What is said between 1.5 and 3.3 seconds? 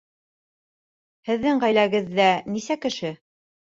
ғаиләгеҙҙә нисә кеше?